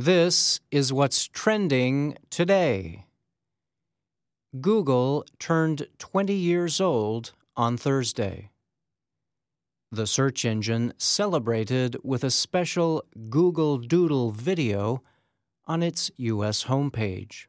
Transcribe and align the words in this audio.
This 0.00 0.60
is 0.70 0.94
what's 0.94 1.26
trending 1.26 2.16
today. 2.30 3.04
Google 4.58 5.26
turned 5.38 5.88
20 5.98 6.32
years 6.32 6.80
old 6.80 7.34
on 7.54 7.76
Thursday. 7.76 8.48
The 9.92 10.06
search 10.06 10.46
engine 10.46 10.94
celebrated 10.96 11.98
with 12.02 12.24
a 12.24 12.30
special 12.30 13.04
Google 13.28 13.76
Doodle 13.76 14.30
video 14.30 15.02
on 15.66 15.82
its 15.82 16.10
U.S. 16.16 16.64
homepage. 16.64 17.48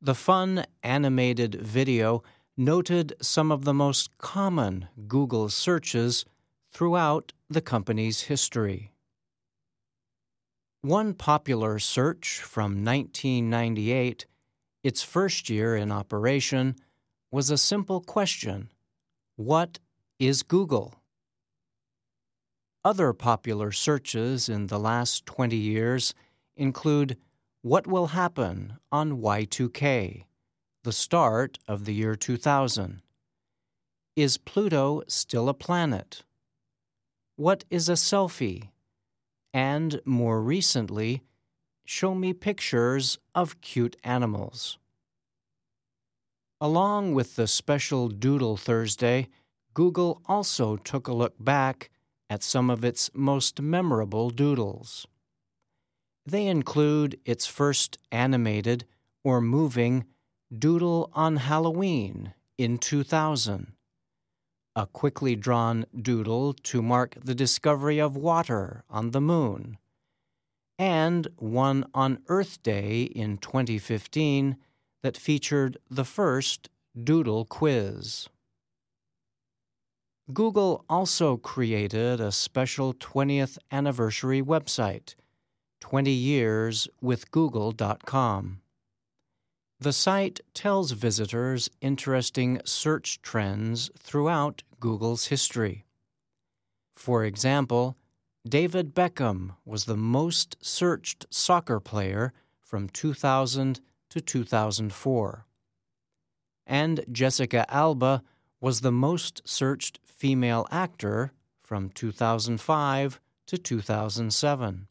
The 0.00 0.16
fun 0.16 0.64
animated 0.82 1.54
video 1.54 2.24
noted 2.56 3.14
some 3.22 3.52
of 3.52 3.64
the 3.64 3.74
most 3.74 4.18
common 4.18 4.88
Google 5.06 5.50
searches 5.50 6.24
throughout 6.72 7.32
the 7.48 7.60
company's 7.60 8.22
history. 8.22 8.91
One 10.84 11.14
popular 11.14 11.78
search 11.78 12.40
from 12.40 12.84
1998, 12.84 14.26
its 14.82 15.00
first 15.00 15.48
year 15.48 15.76
in 15.76 15.92
operation, 15.92 16.74
was 17.30 17.50
a 17.50 17.56
simple 17.56 18.00
question 18.00 18.68
What 19.36 19.78
is 20.18 20.42
Google? 20.42 20.96
Other 22.84 23.12
popular 23.12 23.70
searches 23.70 24.48
in 24.48 24.66
the 24.66 24.80
last 24.80 25.24
20 25.24 25.54
years 25.54 26.14
include 26.56 27.16
What 27.60 27.86
will 27.86 28.08
happen 28.08 28.78
on 28.90 29.20
Y2K, 29.20 30.24
the 30.82 30.92
start 30.92 31.60
of 31.68 31.84
the 31.84 31.94
year 31.94 32.16
2000? 32.16 33.02
Is 34.16 34.36
Pluto 34.36 35.04
still 35.06 35.48
a 35.48 35.54
planet? 35.54 36.24
What 37.36 37.64
is 37.70 37.88
a 37.88 37.92
selfie? 37.92 38.70
And 39.54 40.00
more 40.04 40.40
recently, 40.40 41.22
show 41.84 42.14
me 42.14 42.32
pictures 42.32 43.18
of 43.34 43.60
cute 43.60 43.96
animals. 44.02 44.78
Along 46.60 47.12
with 47.12 47.36
the 47.36 47.46
special 47.46 48.08
Doodle 48.08 48.56
Thursday, 48.56 49.28
Google 49.74 50.22
also 50.26 50.76
took 50.76 51.08
a 51.08 51.12
look 51.12 51.34
back 51.38 51.90
at 52.30 52.42
some 52.42 52.70
of 52.70 52.84
its 52.84 53.10
most 53.14 53.60
memorable 53.60 54.30
doodles. 54.30 55.06
They 56.24 56.46
include 56.46 57.18
its 57.24 57.46
first 57.46 57.98
animated 58.10 58.84
or 59.24 59.40
moving 59.40 60.04
Doodle 60.56 61.10
on 61.14 61.36
Halloween 61.36 62.34
in 62.58 62.78
2000, 62.78 63.72
a 64.74 64.86
quickly 64.86 65.36
drawn 65.36 65.84
doodle 66.00 66.54
to 66.54 66.80
mark 66.80 67.16
the 67.22 67.34
discovery 67.34 67.98
of 67.98 68.16
water 68.16 68.84
on 68.88 69.10
the 69.10 69.20
moon, 69.20 69.76
and 70.78 71.28
one 71.36 71.84
on 71.92 72.22
Earth 72.28 72.62
Day 72.62 73.02
in 73.02 73.36
2015 73.38 74.56
that 75.02 75.16
featured 75.16 75.78
the 75.90 76.04
first 76.04 76.68
doodle 77.02 77.44
quiz. 77.44 78.28
Google 80.32 80.84
also 80.88 81.36
created 81.36 82.20
a 82.20 82.30
special 82.32 82.94
20th 82.94 83.58
anniversary 83.70 84.40
website, 84.40 85.14
20yearswithgoogle.com. 85.82 88.61
The 89.82 89.92
site 89.92 90.38
tells 90.54 90.92
visitors 90.92 91.68
interesting 91.80 92.60
search 92.64 93.20
trends 93.20 93.90
throughout 93.98 94.62
Google's 94.78 95.26
history. 95.26 95.86
For 96.94 97.24
example, 97.24 97.96
David 98.48 98.94
Beckham 98.94 99.56
was 99.64 99.86
the 99.86 99.96
most 99.96 100.56
searched 100.60 101.26
soccer 101.30 101.80
player 101.80 102.32
from 102.60 102.90
2000 102.90 103.80
to 104.10 104.20
2004. 104.20 105.46
And 106.64 107.04
Jessica 107.10 107.66
Alba 107.68 108.22
was 108.60 108.82
the 108.82 108.92
most 108.92 109.42
searched 109.44 109.98
female 110.04 110.64
actor 110.70 111.32
from 111.60 111.90
2005 111.90 113.20
to 113.46 113.58
2007. 113.58 114.86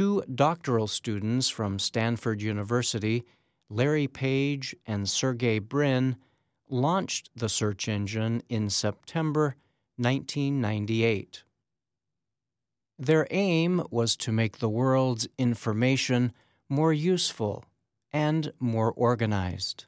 Two 0.00 0.24
doctoral 0.34 0.86
students 0.86 1.50
from 1.50 1.78
Stanford 1.78 2.40
University, 2.40 3.22
Larry 3.68 4.08
Page 4.08 4.74
and 4.86 5.06
Sergey 5.06 5.58
Brin, 5.58 6.16
launched 6.70 7.28
the 7.36 7.50
search 7.50 7.86
engine 7.86 8.42
in 8.48 8.70
September 8.70 9.56
1998. 9.98 11.42
Their 12.98 13.26
aim 13.30 13.84
was 13.90 14.16
to 14.16 14.32
make 14.32 14.56
the 14.56 14.70
world's 14.70 15.28
information 15.36 16.32
more 16.70 16.94
useful 16.94 17.66
and 18.10 18.54
more 18.58 18.92
organized. 18.92 19.84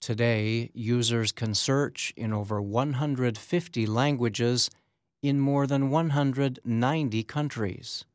Today, 0.00 0.72
users 0.74 1.30
can 1.30 1.54
search 1.54 2.12
in 2.16 2.32
over 2.32 2.60
150 2.60 3.86
languages 3.86 4.70
in 5.22 5.38
more 5.38 5.68
than 5.68 5.88
190 5.88 7.22
countries 7.22 8.06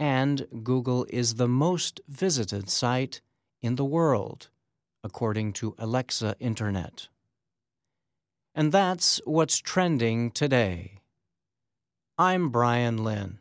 and 0.00 0.46
Google 0.62 1.06
is 1.10 1.34
the 1.34 1.46
most 1.46 2.00
visited 2.08 2.70
site 2.70 3.20
in 3.60 3.74
the 3.74 3.84
world, 3.84 4.48
according 5.04 5.52
to 5.52 5.74
Alexa 5.78 6.36
Internet. 6.40 7.08
And 8.54 8.72
that's 8.72 9.20
what's 9.26 9.58
trending 9.58 10.30
today. 10.30 11.02
I'm 12.16 12.48
Brian 12.48 13.04
Lynn. 13.04 13.40